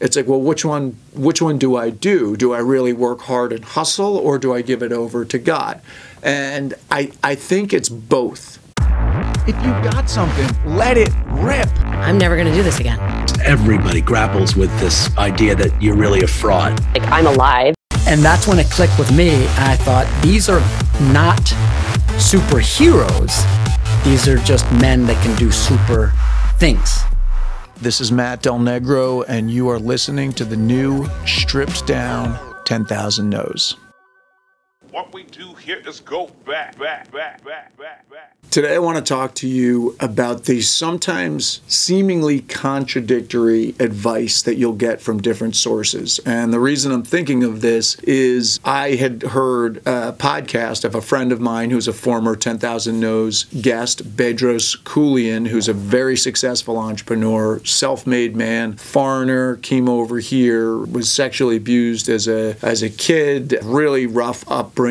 It's 0.00 0.16
like, 0.16 0.26
well, 0.26 0.40
which 0.40 0.64
one 0.64 0.96
which 1.12 1.40
one 1.40 1.56
do 1.56 1.76
I 1.76 1.90
do? 1.90 2.36
Do 2.36 2.52
I 2.52 2.58
really 2.58 2.92
work 2.92 3.20
hard 3.20 3.52
and 3.52 3.64
hustle 3.64 4.16
or 4.16 4.40
do 4.40 4.52
I 4.52 4.60
give 4.60 4.82
it 4.82 4.90
over 4.90 5.24
to 5.24 5.38
God? 5.38 5.80
And 6.20 6.74
I 6.90 7.12
I 7.22 7.36
think 7.36 7.72
it's 7.72 7.88
both. 7.88 8.58
If 9.46 9.54
you've 9.54 9.84
got 9.84 10.10
something, 10.10 10.48
let 10.66 10.98
it 10.98 11.10
rip. 11.28 11.68
I'm 11.84 12.18
never 12.18 12.34
going 12.34 12.48
to 12.48 12.54
do 12.54 12.64
this 12.64 12.80
again. 12.80 12.98
Everybody 13.44 14.00
grapples 14.00 14.56
with 14.56 14.70
this 14.80 15.16
idea 15.16 15.54
that 15.54 15.80
you're 15.80 15.96
really 15.96 16.22
a 16.22 16.26
fraud. 16.26 16.80
Like, 16.92 17.04
I'm 17.12 17.28
alive. 17.28 17.76
And 18.08 18.20
that's 18.20 18.48
when 18.48 18.58
it 18.58 18.68
clicked 18.70 18.98
with 18.98 19.12
me. 19.12 19.28
And 19.28 19.64
I 19.64 19.76
thought, 19.76 20.06
these 20.22 20.48
are 20.48 20.60
not 21.12 21.42
superheroes. 22.18 23.44
These 24.02 24.26
are 24.26 24.38
just 24.38 24.70
men 24.72 25.06
that 25.06 25.22
can 25.22 25.36
do 25.36 25.52
super 25.52 26.12
things. 26.58 27.04
This 27.80 28.00
is 28.00 28.12
Matt 28.12 28.40
Del 28.40 28.58
Negro, 28.58 29.24
and 29.26 29.50
you 29.50 29.68
are 29.68 29.80
listening 29.80 30.32
to 30.34 30.44
the 30.44 30.56
new 30.56 31.06
stripped 31.26 31.86
down 31.86 32.38
10,000 32.64 33.28
No's. 33.28 33.76
What 34.94 35.12
we 35.12 35.24
do 35.24 35.54
here 35.54 35.82
is 35.84 35.98
go 35.98 36.28
back, 36.46 36.78
back, 36.78 37.10
back, 37.10 37.44
back, 37.44 37.76
back, 37.76 38.08
back. 38.08 38.36
Today, 38.54 38.76
I 38.76 38.78
want 38.78 38.96
to 38.96 39.02
talk 39.02 39.34
to 39.36 39.48
you 39.48 39.96
about 39.98 40.44
the 40.44 40.60
sometimes 40.60 41.60
seemingly 41.66 42.42
contradictory 42.42 43.74
advice 43.80 44.42
that 44.42 44.54
you'll 44.54 44.74
get 44.74 45.00
from 45.00 45.20
different 45.20 45.56
sources. 45.56 46.20
And 46.24 46.52
the 46.52 46.60
reason 46.60 46.92
I'm 46.92 47.02
thinking 47.02 47.42
of 47.42 47.62
this 47.62 47.96
is 48.04 48.60
I 48.64 48.90
had 48.90 49.24
heard 49.24 49.78
a 49.78 50.12
podcast 50.12 50.84
of 50.84 50.94
a 50.94 51.00
friend 51.00 51.32
of 51.32 51.40
mine 51.40 51.70
who's 51.70 51.88
a 51.88 51.92
former 51.92 52.36
10,000 52.36 53.00
No's 53.00 53.46
guest, 53.60 54.16
Bedros 54.16 54.80
Keuilian, 54.84 55.48
who's 55.48 55.66
a 55.66 55.72
very 55.72 56.16
successful 56.16 56.78
entrepreneur, 56.78 57.58
self 57.64 58.06
made 58.06 58.36
man, 58.36 58.74
foreigner, 58.76 59.56
came 59.56 59.88
over 59.88 60.20
here, 60.20 60.76
was 60.76 61.10
sexually 61.10 61.56
abused 61.56 62.08
as 62.08 62.28
a, 62.28 62.56
as 62.62 62.84
a 62.84 62.90
kid, 62.90 63.58
really 63.64 64.06
rough 64.06 64.48
upbringing, 64.48 64.83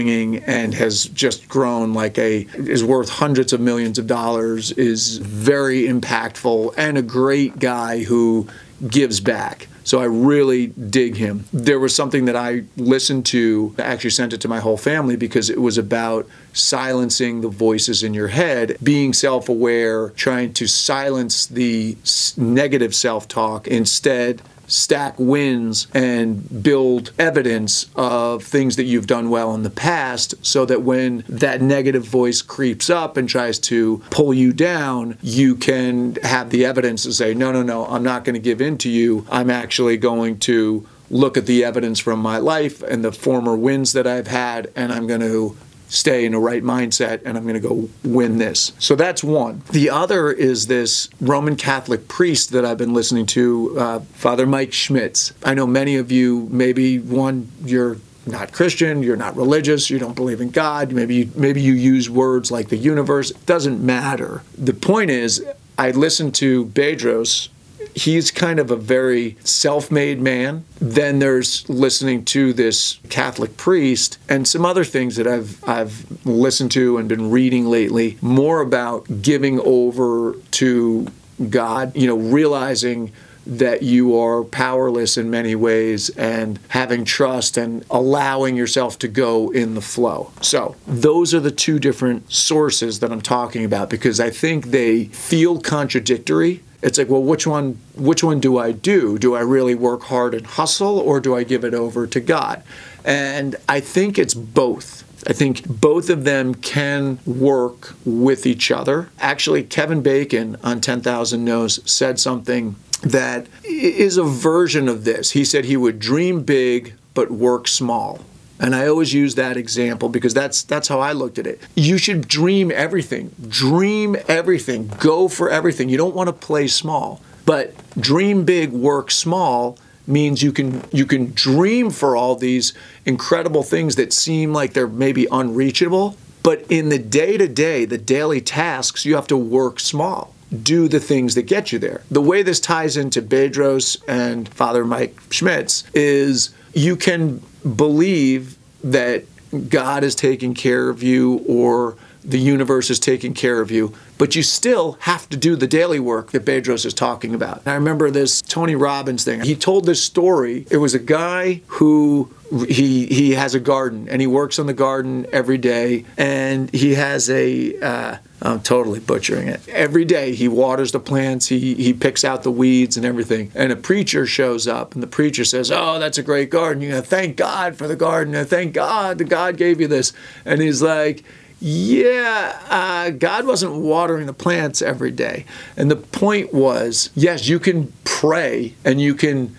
and 0.44 0.74
has 0.74 1.06
just 1.06 1.48
grown 1.48 1.94
like 1.94 2.18
a, 2.18 2.48
is 2.56 2.84
worth 2.84 3.10
hundreds 3.10 3.54
of 3.54 3.60
millions 3.60 4.00
of 4.00 4.08
dollars, 4.08 4.72
is 4.72 5.18
very 5.18 5.84
impactful, 5.84 6.74
and 6.78 6.98
a 6.98 7.02
great 7.02 7.60
guy 7.60 8.04
who 8.04 8.48
gives 8.88 9.20
back. 9.20 9.68
So 9.86 10.00
I 10.00 10.06
really 10.06 10.68
dig 10.68 11.18
him. 11.18 11.46
There 11.52 11.80
was 11.80 11.94
something 11.94 12.26
that 12.26 12.36
I 12.36 12.64
listened 12.78 13.26
to, 13.28 13.76
I 13.78 13.82
actually 13.82 14.12
sent 14.12 14.34
it 14.34 14.42
to 14.42 14.48
my 14.48 14.60
whole 14.60 14.78
family 14.78 15.18
because 15.18 15.50
it 15.50 15.60
was 15.62 15.78
about 15.78 16.28
silencing 16.54 17.42
the 17.42 17.50
voices 17.50 18.02
in 18.02 18.14
your 18.14 18.30
head, 18.30 18.78
being 18.82 19.14
self 19.14 19.50
aware, 19.50 20.10
trying 20.12 20.54
to 20.54 20.68
silence 20.68 21.46
the 21.46 21.98
negative 22.38 22.96
self 22.96 23.28
talk, 23.28 23.68
instead 23.68 24.42
stack 24.68 25.16
wins 25.18 25.88
and 25.94 26.64
build 26.64 27.12
evidence 27.20 27.90
of 27.96 28.44
things 28.44 28.76
that 28.76 28.84
you've 28.84 29.08
done 29.08 29.30
well 29.30 29.54
in 29.54 29.64
the 29.64 29.70
past 29.70 30.34
so 30.46 30.66
that 30.66 30.82
when 30.82 31.24
that 31.28 31.62
negative 31.62 32.06
voice 32.06 32.42
creeps 32.42 32.90
up 32.90 33.18
and 33.18 33.28
tries 33.28 33.60
to 33.60 34.02
pull 34.10 34.34
you 34.34 34.54
down, 34.54 35.18
you 35.22 35.56
can 35.56 36.16
have 36.24 36.50
the 36.50 36.66
evidence 36.66 37.04
to 37.04 37.14
say, 37.14 37.34
no, 37.34 37.52
no, 37.52 37.62
no, 37.62 37.86
I'm 37.86 38.04
not 38.04 38.24
going 38.24 38.36
to 38.36 38.40
give 38.40 38.62
in 38.62 38.78
to 38.80 38.90
you. 38.90 39.26
I'm 39.30 39.50
actually 39.50 39.98
going 39.98 40.40
to 40.40 40.88
look 41.10 41.38
at 41.38 41.46
the 41.46 41.64
evidence 41.64 42.00
from 42.00 42.20
my 42.20 42.38
life 42.38 42.82
and 42.82 43.04
the 43.04 43.12
former 43.12 43.56
wins 43.56 43.94
that 43.94 44.08
I've 44.08 44.28
had, 44.28 44.72
and 44.76 44.92
I'm 44.92 45.06
going 45.06 45.22
to 45.22 45.56
stay 45.88 46.26
in 46.26 46.34
a 46.34 46.40
right 46.40 46.64
mindset 46.64 47.22
and 47.26 47.38
I'm 47.38 47.44
going 47.44 47.62
to 47.62 47.68
go 47.68 47.90
win 48.04 48.38
this. 48.38 48.74
So 48.80 48.96
that's 48.96 49.24
one. 49.24 49.64
The 49.72 49.90
other 49.90 50.32
is 50.32 50.68
this 50.68 51.10
Roman 51.22 51.56
Catholic 51.56 52.08
priest 52.08 52.52
that 52.52 52.66
I've 52.66 52.78
been 52.78 52.94
listening 52.94 53.26
to, 53.28 53.80
uh, 53.80 54.00
Father 54.00 54.46
Mike 54.46 54.74
Schmitz. 54.74 55.34
I 55.44 55.54
know 55.54 55.68
many 55.68 55.96
of 55.98 56.12
you, 56.12 56.48
maybe 56.52 57.00
one, 57.00 57.50
you're 57.64 57.98
not 58.26 58.54
Christian, 58.54 59.04
you're 59.04 59.18
not 59.18 59.36
religious, 59.36 59.90
you 59.90 60.00
don't 60.00 60.16
believe 60.16 60.42
in 60.42 60.50
God, 60.50 60.92
maybe 60.92 61.16
you, 61.16 61.32
maybe 61.36 61.62
you 61.62 61.74
use 61.74 62.10
words 62.10 62.52
like 62.52 62.70
the 62.70 62.78
universe. 62.78 63.32
It 63.32 63.46
doesn't 63.46 63.84
matter. 63.84 64.44
The 64.58 64.74
point 64.74 65.12
is, 65.12 65.46
I 65.78 65.92
listened 65.92 66.36
to 66.36 66.66
Bedros 66.68 67.50
he's 67.96 68.32
kind 68.32 68.60
of 68.60 68.72
a 68.72 68.76
very 68.76 69.38
self 69.44 69.92
made 69.92 70.22
man. 70.22 70.66
Then 70.80 71.20
there's 71.20 71.68
listening 71.70 72.26
to 72.26 72.54
this 72.54 73.00
Catholic 73.10 73.58
priest 73.58 74.18
and 74.30 74.48
some 74.48 74.66
other 74.66 74.84
things 74.84 75.16
that 75.16 75.28
I've, 75.28 75.64
I've 75.68 76.26
listened 76.26 76.72
to 76.74 76.98
and 76.98 77.08
been 77.08 77.32
reading 77.32 77.66
lately, 77.66 78.18
more 78.22 78.62
about 78.62 79.22
giving 79.22 79.60
over 79.62 80.36
to 80.52 81.08
God, 81.50 81.96
you 81.96 82.08
know, 82.08 82.18
realizing 82.18 83.12
that 83.46 83.84
you 83.84 84.18
are 84.18 84.44
powerless 84.44 85.18
in 85.18 85.30
many 85.30 85.54
ways 85.54 86.10
and 86.12 86.60
having 86.70 87.04
trust 87.04 87.58
and 87.58 87.84
allowing 87.92 88.56
yourself 88.56 88.98
to 89.00 89.08
go 89.08 89.50
in 89.50 89.74
the 89.74 89.82
flow. 89.82 90.32
So, 90.42 90.76
those 90.88 91.34
are 91.34 91.42
the 91.42 91.52
two 91.52 91.78
different 91.78 92.32
sources 92.32 93.00
that 93.00 93.12
I'm 93.12 93.22
talking 93.22 93.66
about 93.66 93.90
because 93.90 94.20
I 94.20 94.30
think 94.30 94.68
they 94.68 95.06
feel 95.06 95.60
contradictory 95.60 96.62
it's 96.84 96.98
like 96.98 97.10
well 97.10 97.24
which 97.24 97.48
one 97.48 97.80
which 97.96 98.24
one 98.24 98.40
do 98.40 98.58
i 98.58 98.72
do 98.72 99.18
do 99.18 99.34
i 99.34 99.40
really 99.40 99.74
work 99.74 100.04
hard 100.04 100.34
and 100.36 100.46
hustle 100.46 101.00
or 101.00 101.20
do 101.20 101.36
i 101.36 101.44
give 101.44 101.64
it 101.64 101.74
over 101.74 102.06
to 102.06 102.20
god 102.20 102.62
and 103.04 103.56
i 103.68 103.80
think 103.80 104.20
it's 104.20 104.34
both 104.34 105.04
I 105.26 105.32
think 105.32 105.66
both 105.66 106.10
of 106.10 106.26
them 106.26 106.54
can 106.54 107.18
work 107.26 107.96
with 108.04 108.46
each 108.46 108.72
other. 108.72 109.10
Actually, 109.20 109.64
Kevin 109.64 110.02
Bacon 110.02 110.58
on 110.62 110.82
10,000 110.82 111.46
No's 111.46 111.80
said 111.90 112.20
something 112.20 112.76
that 113.04 113.48
is 113.64 114.18
a 114.18 114.24
version 114.24 114.90
of 114.90 115.06
this. 115.06 115.32
He 115.32 115.46
said 115.46 115.64
he 115.64 115.78
would 115.78 116.00
dream 116.00 116.44
big 116.44 116.96
but 117.14 117.32
work 117.32 117.70
small. 117.70 118.20
And 118.64 118.74
I 118.74 118.88
always 118.88 119.14
use 119.14 119.36
that 119.36 119.58
example 119.58 120.08
because 120.08 120.34
that's 120.34 120.64
that's 120.64 120.88
how 120.88 121.02
I 121.02 121.12
looked 121.12 121.38
at 121.38 121.46
it. 121.46 121.60
You 121.76 121.98
should 121.98 122.30
dream 122.30 122.72
everything. 122.72 123.36
Dream 123.50 124.16
everything. 124.30 124.88
Go 125.00 125.28
for 125.28 125.50
everything. 125.50 125.90
You 125.90 125.98
don't 125.98 126.16
want 126.16 126.30
to 126.30 126.34
play 126.34 126.68
small. 126.68 127.22
But 127.46 127.74
dream 128.00 128.46
big, 128.46 128.72
work 128.72 129.12
small 129.12 129.78
means 130.08 130.42
you 130.42 130.54
can 130.54 130.82
you 130.92 131.06
can 131.06 131.34
dream 131.34 131.90
for 131.90 132.16
all 132.16 132.38
these 132.38 132.74
incredible 133.06 133.64
things 133.64 133.98
that 133.98 134.14
seem 134.14 134.54
like 134.54 134.72
they're 134.72 134.88
maybe 134.88 135.28
unreachable, 135.30 136.16
but 136.42 136.66
in 136.70 136.88
the 136.88 137.00
day-to-day, 137.00 137.84
the 137.84 137.98
daily 137.98 138.40
tasks, 138.40 139.06
you 139.06 139.16
have 139.16 139.28
to 139.28 139.38
work 139.38 139.80
small 139.80 140.34
do 140.62 140.88
the 140.88 141.00
things 141.00 141.34
that 141.34 141.44
get 141.44 141.72
you 141.72 141.80
there. 141.80 142.04
The 142.12 142.22
way 142.22 142.44
this 142.44 142.60
ties 142.60 142.96
into 142.96 143.22
Bedros 143.24 144.02
and 144.08 144.48
Father 144.50 144.86
Mike 144.86 145.18
Schmitz 145.32 145.84
is 145.96 146.54
you 146.74 146.96
can 146.96 147.42
believe 147.76 148.58
that 148.84 149.24
God 149.70 150.04
is 150.04 150.16
taking 150.16 150.54
care 150.54 150.90
of 150.90 151.04
you 151.04 151.44
or 151.48 151.96
the 152.24 152.40
universe 152.40 152.90
is 152.90 153.00
taking 153.00 153.34
care 153.34 153.60
of 153.60 153.72
you, 153.72 153.94
but 154.18 154.36
you 154.36 154.44
still 154.44 154.98
have 155.02 155.28
to 155.30 155.38
do 155.38 155.56
the 155.56 155.68
daily 155.68 156.00
work 156.00 156.32
that 156.32 156.46
Bedros 156.46 156.86
is 156.86 156.94
talking 156.94 157.34
about. 157.36 157.62
I 157.66 157.74
remember 157.76 158.10
this 158.10 158.42
Tony 158.42 158.76
Robbins 158.76 159.24
thing. 159.24 159.42
He 159.42 159.56
told 159.56 159.86
this 159.86 160.04
story. 160.04 160.66
It 160.72 160.78
was 160.78 160.94
a 160.94 161.00
guy 161.00 161.62
who 161.68 162.32
he 162.68 163.08
he 163.08 163.32
has 163.32 163.56
a 163.56 163.60
garden 163.60 164.08
and 164.10 164.22
he 164.22 164.28
works 164.28 164.60
on 164.60 164.68
the 164.68 164.74
garden 164.74 165.26
every 165.32 165.58
day 165.58 166.06
and 166.18 166.72
he 166.74 166.94
has 166.94 167.30
a 167.30 167.80
uh, 167.80 168.18
I'm 168.42 168.62
totally 168.62 169.00
butchering 169.00 169.48
it. 169.48 169.68
Every 169.70 170.06
day 170.06 170.36
he 170.36 170.48
waters 170.48 170.92
the 170.92 171.00
plants, 171.00 171.48
he 171.48 171.74
he 171.76 171.94
picks 171.94 172.24
out 172.24 172.44
the 172.44 172.52
weeds 172.52 172.98
and 172.98 173.06
everything. 173.06 173.52
And 173.56 173.72
a 173.72 173.76
preacher 173.76 174.26
shows 174.26 174.68
up 174.68 174.94
and 174.94 175.02
the 175.02 175.08
preacher 175.08 175.46
says, 175.46 175.72
"Oh, 175.72 175.98
that's 175.98 176.18
a 176.18 176.24
great 176.24 176.50
garden. 176.50 176.84
You 176.84 176.90
know, 176.90 177.02
thank 177.02 177.38
God 177.38 177.76
for 177.76 177.88
the 177.88 177.96
garden. 177.96 178.46
Thank 178.46 178.74
God 178.74 179.18
that 179.18 179.30
God 179.30 179.58
gave 179.58 179.82
you 179.82 179.88
this." 179.88 180.14
And 180.46 180.62
he's 180.62 180.82
like, 180.82 181.24
yeah, 181.66 182.60
uh, 182.68 183.10
God 183.12 183.48
wasn't 183.48 183.76
watering 183.76 184.26
the 184.26 184.34
plants 184.34 184.82
every 184.82 185.12
day. 185.12 185.46
And 185.78 185.90
the 185.90 185.96
point 185.96 186.54
was 186.54 187.10
yes, 187.16 187.48
you 187.48 187.58
can 187.58 187.94
pray 188.04 188.76
and 188.84 189.00
you 189.00 189.16
can 189.16 189.56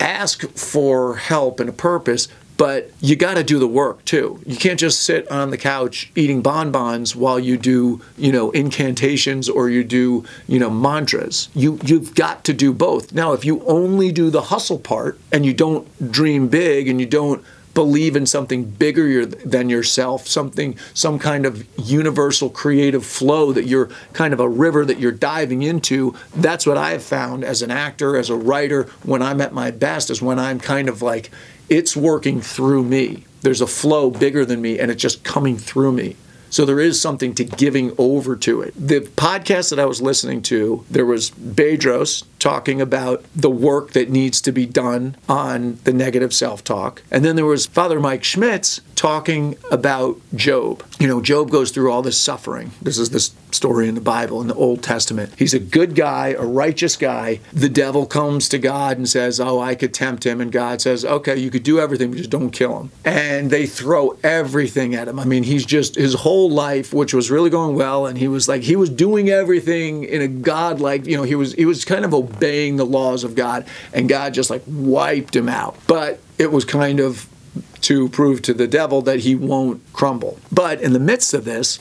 ask 0.00 0.48
for 0.52 1.16
help 1.16 1.60
and 1.60 1.68
a 1.68 1.72
purpose, 1.72 2.28
but 2.56 2.90
you 3.00 3.16
got 3.16 3.34
to 3.34 3.44
do 3.44 3.58
the 3.58 3.68
work 3.68 4.02
too. 4.06 4.40
You 4.46 4.56
can't 4.56 4.80
just 4.80 5.02
sit 5.02 5.30
on 5.30 5.50
the 5.50 5.58
couch 5.58 6.10
eating 6.14 6.40
bonbons 6.40 7.14
while 7.14 7.38
you 7.38 7.58
do, 7.58 8.00
you 8.16 8.32
know, 8.32 8.50
incantations 8.52 9.50
or 9.50 9.68
you 9.68 9.84
do, 9.84 10.24
you 10.48 10.58
know, 10.58 10.70
mantras. 10.70 11.50
You 11.54 11.78
you've 11.84 12.14
got 12.14 12.44
to 12.44 12.54
do 12.54 12.72
both. 12.72 13.12
Now, 13.12 13.34
if 13.34 13.44
you 13.44 13.62
only 13.66 14.10
do 14.10 14.30
the 14.30 14.42
hustle 14.42 14.78
part 14.78 15.18
and 15.30 15.44
you 15.44 15.52
don't 15.52 16.10
dream 16.10 16.48
big 16.48 16.88
and 16.88 16.98
you 16.98 17.06
don't 17.06 17.44
believe 17.74 18.16
in 18.16 18.26
something 18.26 18.64
bigger 18.64 19.24
than 19.24 19.68
yourself, 19.68 20.26
something, 20.26 20.76
some 20.94 21.18
kind 21.18 21.46
of 21.46 21.66
universal 21.78 22.50
creative 22.50 23.04
flow 23.04 23.52
that 23.52 23.64
you're 23.64 23.90
kind 24.12 24.34
of 24.34 24.40
a 24.40 24.48
river 24.48 24.84
that 24.84 24.98
you're 24.98 25.12
diving 25.12 25.62
into. 25.62 26.14
That's 26.34 26.66
what 26.66 26.76
I 26.76 26.90
have 26.90 27.02
found 27.02 27.44
as 27.44 27.62
an 27.62 27.70
actor, 27.70 28.16
as 28.16 28.30
a 28.30 28.36
writer, 28.36 28.84
when 29.02 29.22
I'm 29.22 29.40
at 29.40 29.52
my 29.52 29.70
best, 29.70 30.10
is 30.10 30.20
when 30.20 30.38
I'm 30.38 30.60
kind 30.60 30.88
of 30.88 31.02
like, 31.02 31.30
it's 31.68 31.96
working 31.96 32.40
through 32.40 32.84
me. 32.84 33.24
There's 33.40 33.60
a 33.60 33.66
flow 33.66 34.10
bigger 34.10 34.44
than 34.44 34.60
me 34.60 34.78
and 34.78 34.90
it's 34.90 35.02
just 35.02 35.24
coming 35.24 35.56
through 35.56 35.92
me. 35.92 36.16
So 36.52 36.66
there 36.66 36.80
is 36.80 37.00
something 37.00 37.34
to 37.36 37.44
giving 37.44 37.94
over 37.96 38.36
to 38.36 38.60
it. 38.60 38.74
The 38.76 39.00
podcast 39.00 39.70
that 39.70 39.80
I 39.80 39.86
was 39.86 40.02
listening 40.02 40.42
to, 40.42 40.84
there 40.90 41.06
was 41.06 41.30
Bedros 41.30 42.24
talking 42.38 42.78
about 42.78 43.24
the 43.34 43.48
work 43.48 43.92
that 43.92 44.10
needs 44.10 44.40
to 44.42 44.52
be 44.52 44.66
done 44.66 45.16
on 45.30 45.78
the 45.84 45.94
negative 45.94 46.34
self 46.34 46.62
talk. 46.62 47.02
And 47.10 47.24
then 47.24 47.36
there 47.36 47.46
was 47.46 47.64
Father 47.64 47.98
Mike 47.98 48.22
Schmitz 48.22 48.82
talking 48.96 49.56
about 49.70 50.20
Job. 50.34 50.84
You 50.98 51.08
know, 51.08 51.22
Job 51.22 51.50
goes 51.50 51.70
through 51.70 51.90
all 51.90 52.02
this 52.02 52.20
suffering. 52.20 52.72
This 52.82 52.98
is 52.98 53.10
this 53.10 53.34
story 53.52 53.88
in 53.88 53.94
the 53.94 54.00
Bible, 54.00 54.40
in 54.40 54.48
the 54.48 54.54
Old 54.54 54.82
Testament. 54.82 55.32
He's 55.38 55.54
a 55.54 55.58
good 55.58 55.94
guy, 55.94 56.28
a 56.38 56.44
righteous 56.44 56.96
guy. 56.96 57.40
The 57.52 57.68
devil 57.68 58.06
comes 58.06 58.48
to 58.50 58.58
God 58.58 58.96
and 58.96 59.08
says, 59.08 59.40
Oh, 59.40 59.60
I 59.60 59.74
could 59.74 59.94
tempt 59.94 60.24
him. 60.24 60.40
And 60.40 60.50
God 60.50 60.80
says, 60.80 61.04
Okay, 61.04 61.36
you 61.36 61.50
could 61.50 61.62
do 61.62 61.78
everything, 61.78 62.10
but 62.10 62.18
just 62.18 62.30
don't 62.30 62.50
kill 62.50 62.78
him. 62.78 62.90
And 63.04 63.50
they 63.50 63.66
throw 63.66 64.16
everything 64.22 64.94
at 64.94 65.08
him. 65.08 65.18
I 65.18 65.24
mean, 65.24 65.42
he's 65.44 65.66
just, 65.66 65.94
his 65.94 66.14
whole 66.42 66.50
life, 66.50 66.92
which 66.92 67.14
was 67.14 67.30
really 67.30 67.50
going 67.50 67.76
well, 67.76 68.06
and 68.06 68.18
he 68.18 68.26
was 68.26 68.48
like, 68.48 68.62
he 68.62 68.74
was 68.74 68.90
doing 68.90 69.30
everything 69.30 70.02
in 70.04 70.20
a 70.20 70.28
God-like, 70.28 71.06
you 71.06 71.16
know, 71.16 71.22
he 71.22 71.36
was, 71.36 71.52
he 71.54 71.64
was 71.64 71.84
kind 71.84 72.04
of 72.04 72.12
obeying 72.12 72.76
the 72.76 72.84
laws 72.84 73.22
of 73.22 73.34
God, 73.34 73.64
and 73.92 74.08
God 74.08 74.34
just 74.34 74.50
like 74.50 74.62
wiped 74.66 75.36
him 75.36 75.48
out. 75.48 75.76
But 75.86 76.20
it 76.38 76.50
was 76.50 76.64
kind 76.64 76.98
of 76.98 77.28
to 77.82 78.08
prove 78.08 78.42
to 78.42 78.54
the 78.54 78.66
devil 78.66 79.02
that 79.02 79.20
he 79.20 79.34
won't 79.36 79.80
crumble. 79.92 80.38
But 80.50 80.80
in 80.80 80.92
the 80.92 81.00
midst 81.00 81.32
of 81.32 81.44
this, 81.44 81.78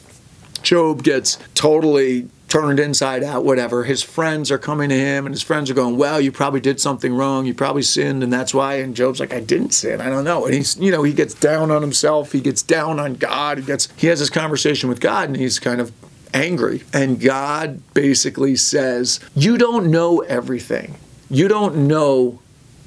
Job 0.62 1.04
gets 1.04 1.40
totally 1.56 2.30
turned 2.52 2.82
inside 2.82 3.24
out, 3.24 3.46
whatever. 3.46 3.86
His 3.86 4.04
friends 4.04 4.52
are 4.52 4.58
coming 4.58 4.90
to 4.90 4.96
him, 4.96 5.26
and 5.26 5.34
his 5.34 5.42
friends 5.42 5.70
are 5.70 5.74
going, 5.74 5.96
Well, 5.96 6.20
you 6.20 6.34
probably 6.34 6.60
did 6.60 6.82
something 6.82 7.16
wrong. 7.16 7.46
You 7.46 7.54
probably 7.54 7.82
sinned, 7.82 8.24
and 8.24 8.34
that's 8.34 8.54
why. 8.54 8.76
And 8.76 8.94
Job's 8.94 9.22
like, 9.22 9.34
I 9.34 9.40
didn't 9.40 9.72
sin. 9.72 10.02
I 10.02 10.10
don't 10.10 10.26
know. 10.26 10.46
And 10.46 10.54
he's, 10.54 10.78
you 10.78 10.92
know, 10.92 11.02
he 11.04 11.14
gets 11.14 11.34
down 11.34 11.72
on 11.72 11.82
himself. 11.82 12.34
He 12.34 12.42
gets 12.42 12.62
down 12.62 13.00
on 13.00 13.14
God. 13.14 13.60
He 13.60 13.64
gets, 13.64 13.88
he 13.96 14.08
has 14.08 14.20
this 14.20 14.30
conversation 14.30 14.90
with 14.90 15.00
God, 15.00 15.30
and 15.30 15.38
he's 15.38 15.60
kind 15.60 15.80
of 15.80 15.94
angry. 16.34 16.84
And 16.94 17.22
God 17.22 17.82
basically 17.94 18.58
says, 18.58 19.22
You 19.34 19.58
don't 19.58 19.90
know 19.90 20.20
everything. 20.20 20.96
You 21.30 21.48
don't 21.48 21.88
know 21.88 22.42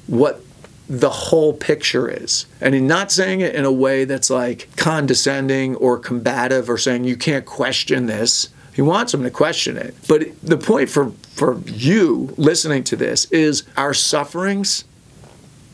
what 0.05 0.41
the 0.87 1.09
whole 1.09 1.53
picture 1.53 2.07
is. 2.07 2.45
And 2.61 2.75
he's 2.75 2.83
not 2.83 3.11
saying 3.11 3.41
it 3.41 3.55
in 3.55 3.65
a 3.65 3.71
way 3.71 4.05
that's 4.05 4.29
like 4.29 4.69
condescending 4.75 5.75
or 5.77 5.97
combative 5.97 6.69
or 6.69 6.77
saying 6.77 7.05
you 7.05 7.17
can't 7.17 7.47
question 7.47 8.05
this. 8.05 8.49
He 8.75 8.81
wants 8.81 9.13
them 9.13 9.23
to 9.23 9.31
question 9.31 9.77
it. 9.77 9.95
But 10.05 10.27
the 10.43 10.57
point 10.57 10.89
for, 10.89 11.11
for 11.33 11.59
you 11.61 12.33
listening 12.35 12.83
to 12.85 12.97
this 12.97 13.23
is 13.31 13.63
our 13.77 13.93
sufferings, 13.93 14.83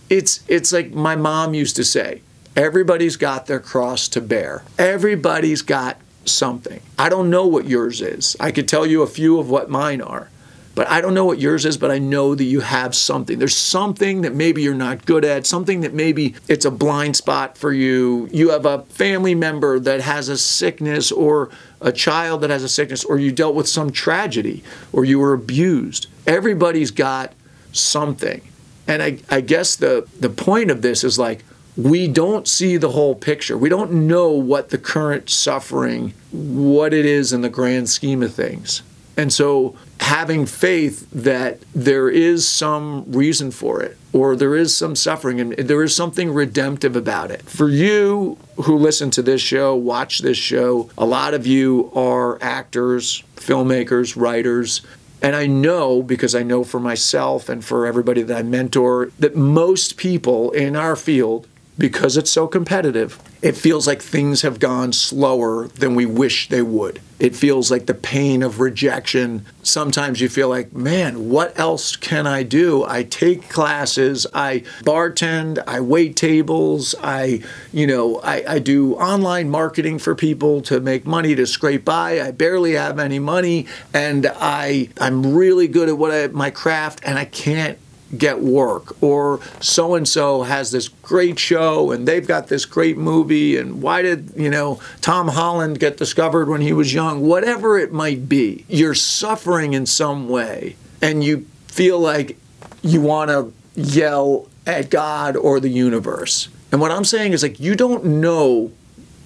it's 0.07 0.43
it's 0.47 0.71
like 0.71 0.91
my 0.91 1.15
mom 1.15 1.55
used 1.55 1.75
to 1.77 1.83
say, 1.83 2.21
everybody's 2.55 3.17
got 3.17 3.47
their 3.47 3.59
cross 3.59 4.07
to 4.09 4.21
bear. 4.21 4.63
Everybody's 4.77 5.63
got 5.63 5.97
something. 6.25 6.79
I 6.99 7.09
don't 7.09 7.31
know 7.31 7.47
what 7.47 7.65
yours 7.65 8.01
is. 8.01 8.37
I 8.39 8.51
could 8.51 8.67
tell 8.67 8.85
you 8.85 9.01
a 9.01 9.07
few 9.07 9.39
of 9.39 9.49
what 9.49 9.69
mine 9.69 10.01
are. 10.01 10.29
But 10.73 10.89
I 10.89 11.01
don't 11.01 11.13
know 11.13 11.25
what 11.25 11.39
yours 11.39 11.65
is, 11.65 11.77
but 11.77 11.91
I 11.91 11.99
know 11.99 12.33
that 12.33 12.45
you 12.45 12.61
have 12.61 12.95
something. 12.95 13.39
There's 13.39 13.55
something 13.55 14.21
that 14.21 14.33
maybe 14.33 14.61
you're 14.61 14.73
not 14.73 15.05
good 15.05 15.25
at, 15.25 15.45
something 15.45 15.81
that 15.81 15.93
maybe 15.93 16.35
it's 16.47 16.63
a 16.63 16.71
blind 16.71 17.17
spot 17.17 17.57
for 17.57 17.73
you. 17.73 18.29
You 18.31 18.51
have 18.51 18.65
a 18.65 18.83
family 18.83 19.35
member 19.35 19.79
that 19.79 19.99
has 19.99 20.29
a 20.29 20.37
sickness, 20.37 21.11
or 21.11 21.49
a 21.81 21.91
child 21.91 22.41
that 22.41 22.49
has 22.49 22.63
a 22.63 22.69
sickness, 22.69 23.03
or 23.03 23.19
you 23.19 23.33
dealt 23.33 23.53
with 23.53 23.67
some 23.67 23.91
tragedy, 23.91 24.63
or 24.93 25.03
you 25.03 25.19
were 25.19 25.33
abused. 25.33 26.07
Everybody's 26.25 26.91
got 26.91 27.33
something. 27.73 28.41
And 28.87 29.03
I, 29.03 29.17
I 29.29 29.41
guess 29.41 29.75
the, 29.75 30.07
the 30.19 30.29
point 30.29 30.71
of 30.71 30.81
this 30.81 31.03
is 31.03 31.19
like, 31.19 31.43
we 31.77 32.07
don't 32.07 32.47
see 32.47 32.77
the 32.77 32.91
whole 32.91 33.15
picture. 33.15 33.57
We 33.57 33.69
don't 33.69 33.91
know 34.07 34.29
what 34.29 34.69
the 34.69 34.77
current 34.77 35.29
suffering, 35.29 36.13
what 36.31 36.93
it 36.93 37.05
is 37.05 37.33
in 37.33 37.41
the 37.41 37.49
grand 37.49 37.89
scheme 37.89 38.23
of 38.23 38.33
things. 38.33 38.83
And 39.21 39.31
so 39.31 39.75
having 39.99 40.47
faith 40.47 41.07
that 41.11 41.59
there 41.75 42.09
is 42.09 42.47
some 42.47 43.03
reason 43.11 43.51
for 43.51 43.79
it 43.83 43.95
or 44.13 44.35
there 44.35 44.55
is 44.55 44.75
some 44.75 44.95
suffering 44.95 45.39
and 45.39 45.53
there 45.53 45.83
is 45.83 45.95
something 45.95 46.33
redemptive 46.33 46.95
about 46.95 47.29
it. 47.29 47.43
For 47.43 47.69
you 47.69 48.39
who 48.63 48.75
listen 48.75 49.11
to 49.11 49.21
this 49.21 49.39
show, 49.39 49.75
watch 49.75 50.19
this 50.19 50.39
show, 50.39 50.89
a 50.97 51.05
lot 51.05 51.35
of 51.35 51.45
you 51.45 51.91
are 51.93 52.41
actors, 52.41 53.21
filmmakers, 53.35 54.19
writers, 54.19 54.81
and 55.21 55.35
I 55.35 55.45
know 55.45 56.01
because 56.01 56.33
I 56.33 56.41
know 56.41 56.63
for 56.63 56.79
myself 56.79 57.47
and 57.47 57.63
for 57.63 57.85
everybody 57.85 58.23
that 58.23 58.35
I 58.35 58.41
mentor 58.41 59.11
that 59.19 59.35
most 59.35 59.97
people 59.97 60.49
in 60.49 60.75
our 60.75 60.95
field 60.95 61.47
because 61.77 62.17
it's 62.17 62.31
so 62.31 62.47
competitive, 62.47 63.19
it 63.41 63.57
feels 63.57 63.87
like 63.87 64.01
things 64.01 64.43
have 64.43 64.59
gone 64.59 64.93
slower 64.93 65.67
than 65.69 65.95
we 65.95 66.05
wish 66.05 66.49
they 66.49 66.61
would. 66.61 67.01
It 67.19 67.35
feels 67.35 67.71
like 67.71 67.85
the 67.85 67.93
pain 67.93 68.43
of 68.43 68.59
rejection. 68.59 69.45
Sometimes 69.63 70.21
you 70.21 70.29
feel 70.29 70.49
like, 70.49 70.73
man, 70.73 71.29
what 71.29 71.57
else 71.59 71.95
can 71.95 72.27
I 72.27 72.43
do? 72.43 72.83
I 72.83 73.03
take 73.03 73.49
classes, 73.49 74.27
I 74.33 74.59
bartend, 74.81 75.63
I 75.67 75.81
wait 75.81 76.15
tables, 76.15 76.93
I, 77.01 77.43
you 77.71 77.87
know, 77.87 78.19
I, 78.21 78.43
I 78.47 78.59
do 78.59 78.95
online 78.95 79.49
marketing 79.49 79.99
for 79.99 80.15
people 80.15 80.61
to 80.63 80.79
make 80.79 81.05
money 81.05 81.35
to 81.35 81.45
scrape 81.47 81.85
by. 81.85 82.21
I 82.21 82.31
barely 82.31 82.73
have 82.73 82.99
any 82.99 83.19
money, 83.19 83.67
and 83.93 84.31
I 84.35 84.89
I'm 84.99 85.35
really 85.35 85.67
good 85.67 85.89
at 85.89 85.97
what 85.97 86.11
I, 86.11 86.27
my 86.27 86.49
craft, 86.49 87.01
and 87.03 87.17
I 87.17 87.25
can't 87.25 87.77
get 88.17 88.39
work 88.41 89.01
or 89.01 89.39
so 89.59 89.95
and 89.95 90.07
so 90.07 90.43
has 90.43 90.71
this 90.71 90.87
great 90.87 91.39
show 91.39 91.91
and 91.91 92.07
they've 92.07 92.27
got 92.27 92.47
this 92.47 92.65
great 92.65 92.97
movie 92.97 93.57
and 93.57 93.81
why 93.81 94.01
did 94.01 94.31
you 94.35 94.49
know 94.49 94.79
Tom 94.99 95.29
Holland 95.29 95.79
get 95.79 95.97
discovered 95.97 96.49
when 96.49 96.61
he 96.61 96.73
was 96.73 96.93
young? 96.93 97.21
Whatever 97.21 97.77
it 97.77 97.91
might 97.91 98.27
be 98.27 98.65
you're 98.67 98.95
suffering 98.95 99.73
in 99.73 99.85
some 99.85 100.27
way 100.27 100.75
and 101.01 101.23
you 101.23 101.45
feel 101.67 101.99
like 101.99 102.37
you 102.81 103.01
want 103.01 103.29
to 103.29 103.53
yell 103.75 104.47
at 104.67 104.89
God 104.89 105.35
or 105.35 105.59
the 105.59 105.69
universe. 105.69 106.49
And 106.71 106.81
what 106.81 106.91
I'm 106.91 107.05
saying 107.05 107.33
is 107.33 107.43
like 107.43 107.59
you 107.59 107.75
don't 107.75 108.03
know 108.03 108.71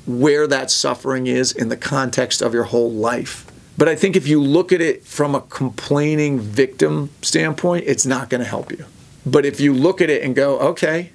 where 0.05 0.45
that 0.45 0.69
suffering 0.69 1.25
is 1.25 1.51
in 1.51 1.69
the 1.69 1.77
context 1.77 2.41
of 2.41 2.53
your 2.53 2.65
whole 2.65 2.91
life 2.91 3.44
but 3.77 3.89
I 3.89 3.95
think 3.95 4.15
if 4.15 4.27
you 4.27 4.41
look 4.41 4.71
at 4.71 4.81
it 4.81 5.03
from 5.03 5.35
a 5.35 5.41
complaining 5.41 6.39
victim 6.39 7.09
standpoint, 7.21 7.85
it's 7.87 8.05
not 8.05 8.29
going 8.29 8.41
to 8.41 8.47
help 8.47 8.71
you. 8.71 8.85
But 9.25 9.45
if 9.45 9.59
you 9.59 9.73
look 9.73 10.01
at 10.01 10.09
it 10.09 10.23
and 10.23 10.35
go, 10.35 10.59
okay, 10.59 11.11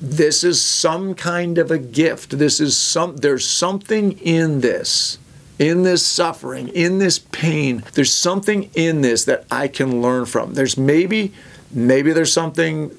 this 0.00 0.44
is 0.44 0.62
some 0.62 1.14
kind 1.14 1.56
of 1.56 1.70
a 1.70 1.78
gift. 1.78 2.38
This 2.38 2.60
is 2.60 2.76
some 2.76 3.16
there's 3.18 3.46
something 3.46 4.12
in 4.18 4.60
this. 4.60 5.18
In 5.56 5.84
this 5.84 6.04
suffering, 6.04 6.66
in 6.68 6.98
this 6.98 7.20
pain, 7.20 7.84
there's 7.94 8.12
something 8.12 8.70
in 8.74 9.02
this 9.02 9.24
that 9.26 9.44
I 9.52 9.68
can 9.68 10.02
learn 10.02 10.26
from. 10.26 10.54
There's 10.54 10.76
maybe 10.76 11.32
maybe 11.70 12.12
there's 12.12 12.32
something 12.32 12.90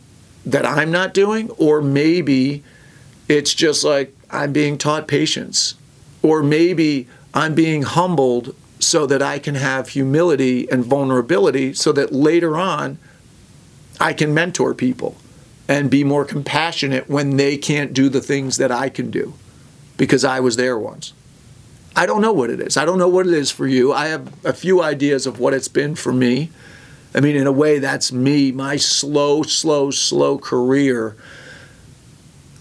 that 0.45 0.65
I'm 0.65 0.89
not 0.89 1.13
doing 1.13 1.49
or 1.51 1.81
maybe 1.81 2.63
it's 3.27 3.53
just 3.53 3.83
like 3.83 4.15
I'm 4.31 4.53
being 4.53 4.77
taught 4.77 5.07
patience 5.07 5.75
or 6.21 6.43
maybe 6.43 7.07
I'm 7.33 7.55
being 7.55 7.81
humbled 7.81 8.55
so 8.79 9.05
that 9.05 9.21
I 9.21 9.39
can 9.39 9.55
have 9.55 9.89
humility 9.89 10.69
and 10.69 10.83
vulnerability 10.83 11.73
so 11.73 11.91
that 11.93 12.11
later 12.11 12.57
on 12.57 12.97
I 13.99 14.13
can 14.13 14.33
mentor 14.33 14.73
people 14.73 15.15
and 15.67 15.89
be 15.89 16.03
more 16.03 16.25
compassionate 16.25 17.09
when 17.09 17.37
they 17.37 17.57
can't 17.57 17.93
do 17.93 18.09
the 18.09 18.21
things 18.21 18.57
that 18.57 18.71
I 18.71 18.89
can 18.89 19.09
do 19.09 19.33
because 19.97 20.23
I 20.23 20.39
was 20.39 20.57
there 20.57 20.77
once. 20.77 21.13
I 21.95 22.05
don't 22.05 22.21
know 22.21 22.33
what 22.33 22.49
it 22.49 22.59
is. 22.59 22.75
I 22.75 22.85
don't 22.85 22.99
know 22.99 23.07
what 23.07 23.25
it 23.25 23.33
is 23.33 23.51
for 23.51 23.65
you. 23.65 23.93
I 23.93 24.07
have 24.07 24.33
a 24.45 24.53
few 24.53 24.81
ideas 24.83 25.25
of 25.25 25.39
what 25.39 25.53
it's 25.53 25.69
been 25.69 25.95
for 25.95 26.11
me. 26.11 26.51
I 27.13 27.21
mean, 27.21 27.37
in 27.37 27.47
a 27.47 27.51
way, 27.51 27.79
that's 27.79 28.11
me, 28.11 28.51
my 28.51 28.75
slow, 28.75 29.43
slow, 29.43 29.91
slow 29.91 30.37
career. 30.37 31.15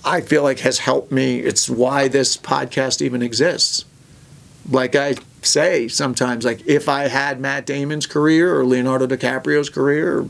I 0.05 0.21
feel 0.21 0.45
like 0.45 0.61
has 0.61 0.79
helped 0.79 1.11
me. 1.11 1.41
It's 1.41 1.69
why 1.69 2.07
this 2.07 2.37
podcast 2.37 3.03
even 3.03 3.23
exists. 3.23 3.85
Like 4.71 4.95
I 4.95 5.17
say 5.45 5.89
sometimes, 5.89 6.45
like 6.45 6.67
if 6.67 6.89
I 6.89 7.09
had 7.09 7.41
Matt 7.41 7.67
Damon's 7.67 8.07
career 8.07 8.59
or 8.59 8.65
Leonardo 8.65 9.07
DiCaprio's 9.07 9.71
career, 9.71 10.27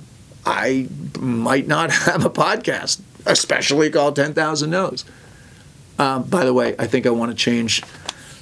I 0.46 0.88
might 1.18 1.66
not 1.66 1.90
have 1.92 2.24
a 2.24 2.30
podcast, 2.30 3.00
especially 3.26 3.90
called 3.90 4.16
10,000 4.16 4.70
No's. 4.70 5.04
Um, 5.98 6.24
by 6.24 6.44
the 6.44 6.52
way, 6.52 6.74
I 6.78 6.86
think 6.86 7.06
I 7.06 7.10
want 7.10 7.30
to 7.30 7.36
change 7.36 7.82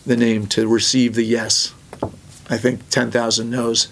the 0.07 0.17
name 0.17 0.47
to 0.49 0.67
Receive 0.67 1.15
the 1.15 1.25
Yes. 1.25 1.75
I 2.51 2.59
think 2.59 2.89
10,000 2.91 3.51
No's. 3.51 3.89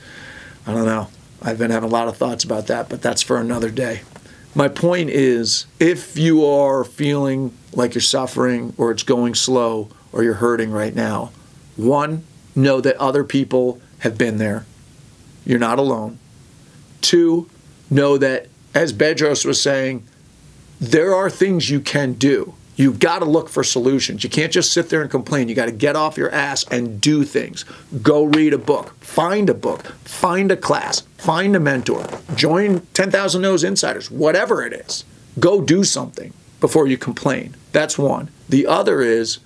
I 0.67 0.73
don't 0.73 0.87
know. 0.87 1.09
I've 1.43 1.59
been 1.59 1.71
having 1.71 1.89
a 1.89 1.93
lot 1.93 2.09
of 2.09 2.17
thoughts 2.17 2.45
about 2.45 2.67
that, 2.67 2.89
but 2.89 3.01
that's 3.01 3.23
for 3.23 3.39
another 3.39 3.71
day. 3.71 4.03
My 4.55 4.69
point 4.69 5.11
is 5.11 5.67
if 5.79 6.19
you 6.19 6.45
are 6.45 6.85
feeling 6.85 7.57
like 7.73 7.95
you're 7.95 8.03
suffering 8.03 8.75
or 8.77 8.91
it's 8.91 9.05
going 9.05 9.35
slow 9.35 9.89
or 10.13 10.25
you're 10.25 10.35
hurting 10.35 10.71
right 10.71 10.95
now, 10.95 11.31
one, 11.77 12.25
know 12.55 12.81
that 12.81 12.97
other 12.97 13.25
people 13.25 13.81
have 14.01 14.19
been 14.19 14.39
there. 14.39 14.67
You're 15.45 15.59
not 15.59 15.79
alone. 15.79 16.19
Two, 17.01 17.49
know 17.91 18.19
that, 18.19 18.47
as 18.75 18.93
Bedros 18.93 19.45
was 19.45 19.61
saying, 19.61 20.05
there 20.81 21.15
are 21.15 21.29
things 21.29 21.71
you 21.71 21.81
can 21.81 22.15
do. 22.15 22.55
You've 22.77 22.99
got 22.99 23.19
to 23.19 23.27
look 23.27 23.51
for 23.51 23.63
solutions. 23.63 24.25
You 24.25 24.31
can't 24.31 24.51
just 24.51 24.73
sit 24.73 24.89
there 24.89 25.03
and 25.03 25.11
complain. 25.11 25.49
You 25.49 25.55
got 25.55 25.67
to 25.67 25.73
get 25.73 25.97
off 25.97 26.17
your 26.17 26.31
ass 26.31 26.65
and 26.71 26.99
do 26.99 27.25
things. 27.25 27.67
Go 28.01 28.25
read 28.25 28.55
a 28.55 28.59
book, 28.59 28.95
find 29.01 29.51
a 29.51 29.55
book, 29.55 29.83
find 30.05 30.51
a 30.51 30.57
class, 30.57 31.03
find 31.19 31.55
a 31.55 31.61
mentor, 31.61 32.07
join 32.37 32.81
10,000 32.95 33.43
No's 33.43 33.65
Insiders, 33.65 34.11
whatever 34.11 34.65
it 34.65 34.73
is. 34.73 35.05
Go 35.39 35.61
do 35.61 35.85
something 35.85 36.33
before 36.61 36.87
you 36.87 36.97
complain. 36.97 37.55
That's 37.73 37.99
one. 37.99 38.31
The 38.49 38.67
other 38.67 39.03
is 39.03 39.41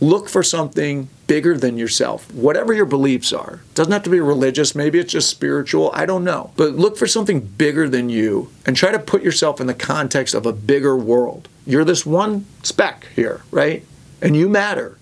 look 0.00 0.28
for 0.28 0.42
something 0.42 1.08
bigger 1.26 1.56
than 1.56 1.76
yourself, 1.76 2.32
whatever 2.32 2.72
your 2.72 2.86
beliefs 2.86 3.32
are. 3.32 3.60
Doesn't 3.74 3.92
have 3.92 4.02
to 4.04 4.10
be 4.10 4.20
religious, 4.20 4.74
maybe 4.74 4.98
it's 4.98 5.12
just 5.12 5.28
spiritual, 5.28 5.90
I 5.94 6.06
don't 6.06 6.24
know. 6.24 6.52
But 6.56 6.72
look 6.72 6.96
for 6.96 7.06
something 7.06 7.40
bigger 7.40 7.88
than 7.88 8.08
you 8.08 8.50
and 8.66 8.76
try 8.76 8.90
to 8.90 8.98
put 8.98 9.22
yourself 9.22 9.60
in 9.60 9.66
the 9.66 9.74
context 9.74 10.34
of 10.34 10.46
a 10.46 10.52
bigger 10.52 10.96
world. 10.96 11.48
You're 11.66 11.84
this 11.84 12.04
one 12.06 12.46
speck 12.62 13.06
here, 13.14 13.42
right? 13.50 13.84
And 14.22 14.34
you 14.34 14.48
matter. 14.48 14.96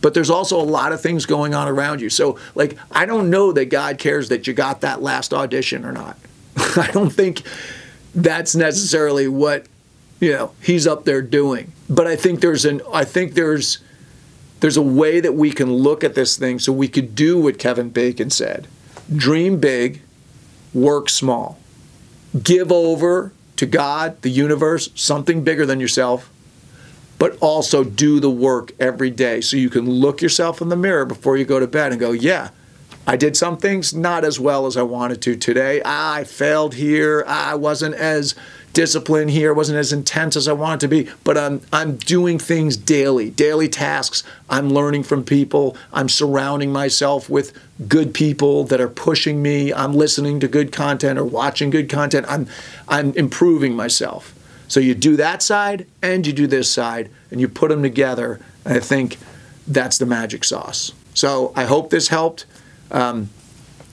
But 0.00 0.14
there's 0.14 0.30
also 0.30 0.60
a 0.60 0.62
lot 0.62 0.92
of 0.92 1.00
things 1.00 1.26
going 1.26 1.54
on 1.54 1.66
around 1.66 2.00
you. 2.00 2.08
So, 2.08 2.38
like, 2.54 2.78
I 2.92 3.04
don't 3.04 3.30
know 3.30 3.50
that 3.52 3.66
God 3.66 3.98
cares 3.98 4.28
that 4.28 4.46
you 4.46 4.52
got 4.52 4.82
that 4.82 5.02
last 5.02 5.34
audition 5.34 5.84
or 5.84 5.92
not. 5.92 6.16
I 6.56 6.90
don't 6.92 7.10
think 7.10 7.42
that's 8.14 8.54
necessarily 8.54 9.26
what, 9.26 9.66
you 10.20 10.32
know, 10.32 10.52
he's 10.62 10.86
up 10.86 11.04
there 11.04 11.20
doing. 11.20 11.72
But 11.90 12.06
I 12.06 12.14
think 12.14 12.40
there's 12.40 12.64
an 12.64 12.80
I 12.92 13.04
think 13.04 13.34
there's 13.34 13.78
there's 14.60 14.76
a 14.76 14.82
way 14.82 15.20
that 15.20 15.34
we 15.34 15.50
can 15.50 15.72
look 15.72 16.02
at 16.02 16.14
this 16.14 16.36
thing 16.36 16.58
so 16.58 16.72
we 16.72 16.88
could 16.88 17.14
do 17.14 17.40
what 17.40 17.58
Kevin 17.58 17.90
Bacon 17.90 18.30
said 18.30 18.68
dream 19.14 19.58
big, 19.58 20.02
work 20.74 21.08
small, 21.08 21.58
give 22.42 22.70
over 22.70 23.32
to 23.56 23.66
God, 23.66 24.20
the 24.22 24.28
universe, 24.28 24.90
something 24.94 25.42
bigger 25.42 25.64
than 25.64 25.80
yourself, 25.80 26.30
but 27.18 27.36
also 27.40 27.82
do 27.82 28.20
the 28.20 28.30
work 28.30 28.72
every 28.78 29.10
day 29.10 29.40
so 29.40 29.56
you 29.56 29.70
can 29.70 29.90
look 29.90 30.22
yourself 30.22 30.60
in 30.60 30.68
the 30.68 30.76
mirror 30.76 31.04
before 31.04 31.36
you 31.36 31.44
go 31.44 31.58
to 31.58 31.66
bed 31.66 31.90
and 31.90 32.00
go, 32.00 32.12
yeah. 32.12 32.50
I 33.06 33.16
did 33.16 33.38
some 33.38 33.56
things 33.56 33.94
not 33.94 34.22
as 34.22 34.38
well 34.38 34.66
as 34.66 34.76
I 34.76 34.82
wanted 34.82 35.22
to 35.22 35.34
today. 35.34 35.80
I 35.82 36.24
failed 36.24 36.74
here. 36.74 37.24
I 37.26 37.54
wasn't 37.54 37.94
as 37.94 38.34
discipline 38.72 39.28
here 39.28 39.52
wasn't 39.52 39.78
as 39.78 39.92
intense 39.92 40.36
as 40.36 40.48
I 40.48 40.52
wanted 40.52 40.80
to 40.80 40.88
be, 40.88 41.10
but 41.24 41.36
I'm 41.36 41.60
I'm 41.72 41.96
doing 41.96 42.38
things 42.38 42.76
daily, 42.76 43.30
daily 43.30 43.68
tasks. 43.68 44.22
I'm 44.48 44.70
learning 44.70 45.04
from 45.04 45.24
people. 45.24 45.76
I'm 45.92 46.08
surrounding 46.08 46.72
myself 46.72 47.28
with 47.28 47.52
good 47.86 48.14
people 48.14 48.64
that 48.64 48.80
are 48.80 48.88
pushing 48.88 49.42
me. 49.42 49.72
I'm 49.72 49.94
listening 49.94 50.40
to 50.40 50.48
good 50.48 50.72
content 50.72 51.18
or 51.18 51.24
watching 51.24 51.70
good 51.70 51.88
content. 51.88 52.26
I'm 52.28 52.46
I'm 52.88 53.12
improving 53.14 53.74
myself. 53.74 54.34
So 54.68 54.80
you 54.80 54.94
do 54.94 55.16
that 55.16 55.42
side 55.42 55.86
and 56.02 56.26
you 56.26 56.32
do 56.32 56.46
this 56.46 56.70
side 56.70 57.10
and 57.30 57.40
you 57.40 57.48
put 57.48 57.70
them 57.70 57.82
together. 57.82 58.40
And 58.64 58.76
I 58.76 58.80
think 58.80 59.16
that's 59.66 59.98
the 59.98 60.06
magic 60.06 60.44
sauce. 60.44 60.92
So 61.14 61.52
I 61.56 61.64
hope 61.64 61.90
this 61.90 62.08
helped. 62.08 62.44
Um, 62.90 63.30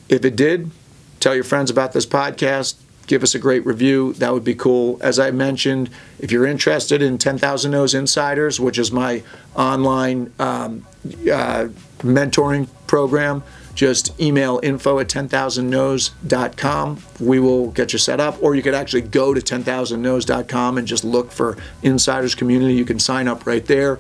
if 0.10 0.24
it 0.25 0.36
did, 0.36 0.72
tell 1.20 1.34
your 1.34 1.44
friends 1.44 1.72
about 1.72 1.94
this 1.94 2.05
podcast 2.05 2.75
give 3.08 3.24
us 3.24 3.36
a 3.36 3.40
great 3.40 3.66
review. 3.66 4.14
That 4.14 4.34
would 4.34 4.44
be 4.44 4.56
cool. 4.56 4.98
As 5.02 5.20
I 5.20 5.32
mentioned, 5.32 5.90
if 6.20 6.32
you're 6.32 6.46
interested 6.46 7.02
in 7.02 7.18
10,000 7.18 7.72
No's 7.72 7.94
Insiders, 7.94 8.60
which 8.60 8.78
is 8.78 8.92
my 8.92 9.24
online 9.56 10.34
um, 10.40 10.86
uh, 11.32 11.68
mentoring 12.00 12.68
program, 12.88 13.44
just 13.76 14.20
email 14.20 14.60
info 14.64 15.00
at 15.00 15.08
10,000nos.com. 15.08 17.04
We 17.20 17.40
will 17.40 17.72
get 17.72 17.94
you 17.94 18.00
set 18.00 18.20
up. 18.22 18.42
Or 18.42 18.56
you 18.56 18.64
could 18.64 18.74
actually 18.74 19.02
go 19.02 19.34
to 19.34 19.42
10,000nos.com 19.42 20.78
and 20.78 20.88
just 20.88 21.04
look 21.04 21.32
for 21.32 21.58
Insiders 21.84 22.36
Community. 22.36 22.74
You 22.74 22.86
can 22.86 23.00
sign 23.00 23.28
up 23.28 23.46
right 23.46 23.66
there. 23.66 24.00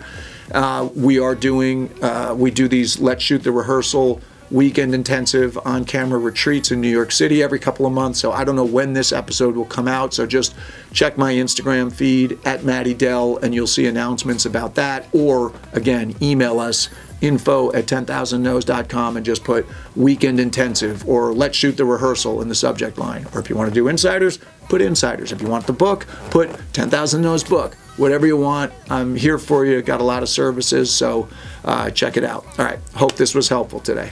Uh, 0.51 0.89
we 0.95 1.19
are 1.19 1.35
doing, 1.35 1.91
uh, 2.01 2.33
we 2.37 2.51
do 2.51 2.67
these 2.67 2.99
Let's 2.99 3.23
Shoot 3.23 3.43
the 3.43 3.51
Rehearsal 3.51 4.21
weekend 4.51 4.93
intensive 4.93 5.57
on 5.65 5.85
camera 5.85 6.19
retreats 6.19 6.71
in 6.71 6.81
New 6.81 6.89
York 6.89 7.11
City 7.11 7.41
every 7.41 7.59
couple 7.59 7.85
of 7.85 7.93
months. 7.93 8.19
So 8.19 8.31
I 8.31 8.43
don't 8.43 8.55
know 8.55 8.65
when 8.65 8.93
this 8.93 9.11
episode 9.11 9.55
will 9.55 9.65
come 9.65 9.87
out. 9.87 10.13
So 10.13 10.25
just 10.25 10.55
check 10.93 11.17
my 11.17 11.33
Instagram 11.33 11.91
feed 11.91 12.39
at 12.45 12.63
Matty 12.63 12.93
Dell 12.93 13.37
and 13.37 13.53
you'll 13.53 13.67
see 13.67 13.87
announcements 13.87 14.45
about 14.45 14.75
that. 14.75 15.07
Or 15.13 15.53
again, 15.73 16.15
email 16.21 16.59
us 16.59 16.89
info 17.21 17.71
at 17.73 17.85
10,000nos.com 17.85 19.17
and 19.17 19.25
just 19.25 19.43
put 19.43 19.65
weekend 19.95 20.39
intensive 20.39 21.07
or 21.07 21.33
let's 21.33 21.57
shoot 21.57 21.77
the 21.77 21.85
rehearsal 21.85 22.41
in 22.41 22.49
the 22.49 22.55
subject 22.55 22.97
line. 22.97 23.25
Or 23.33 23.39
if 23.39 23.49
you 23.49 23.55
want 23.55 23.69
to 23.69 23.73
do 23.73 23.87
insiders, 23.87 24.39
put 24.69 24.81
insiders. 24.81 25.31
If 25.31 25.41
you 25.41 25.47
want 25.47 25.65
the 25.65 25.73
book, 25.73 26.05
put 26.29 26.51
10,000 26.73 27.21
Nos 27.21 27.43
book. 27.43 27.75
Whatever 27.97 28.27
you 28.27 28.37
want, 28.37 28.73
I'm 28.89 29.15
here 29.15 29.37
for 29.37 29.65
you. 29.65 29.81
Got 29.81 30.01
a 30.01 30.03
lot 30.03 30.21
of 30.21 30.27
services, 30.27 30.91
so 30.93 31.29
uh, 31.63 31.89
check 31.91 32.17
it 32.17 32.25
out. 32.25 32.45
All 32.59 32.65
right, 32.65 32.79
hope 32.93 33.13
this 33.13 33.33
was 33.33 33.47
helpful 33.47 33.79
today. 33.79 34.11